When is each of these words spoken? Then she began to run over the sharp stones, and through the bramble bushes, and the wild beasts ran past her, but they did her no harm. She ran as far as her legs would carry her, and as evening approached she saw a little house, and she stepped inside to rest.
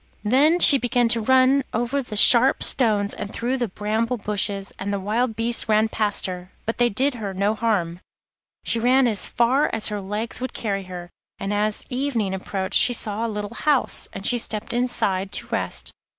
Then 0.23 0.57
she 0.57 0.79
began 0.79 1.07
to 1.09 1.21
run 1.21 1.63
over 1.75 2.01
the 2.01 2.15
sharp 2.15 2.63
stones, 2.63 3.13
and 3.13 3.31
through 3.31 3.57
the 3.57 3.67
bramble 3.67 4.17
bushes, 4.17 4.73
and 4.79 4.91
the 4.91 4.99
wild 4.99 5.35
beasts 5.35 5.69
ran 5.69 5.89
past 5.89 6.25
her, 6.25 6.51
but 6.65 6.79
they 6.79 6.89
did 6.89 7.13
her 7.13 7.35
no 7.35 7.53
harm. 7.53 7.99
She 8.63 8.79
ran 8.79 9.05
as 9.05 9.27
far 9.27 9.69
as 9.71 9.89
her 9.89 10.01
legs 10.01 10.41
would 10.41 10.53
carry 10.53 10.85
her, 10.85 11.11
and 11.37 11.53
as 11.53 11.85
evening 11.91 12.33
approached 12.33 12.79
she 12.79 12.93
saw 12.93 13.27
a 13.27 13.29
little 13.29 13.53
house, 13.53 14.07
and 14.11 14.25
she 14.25 14.39
stepped 14.39 14.73
inside 14.73 15.31
to 15.33 15.45
rest. 15.49 15.91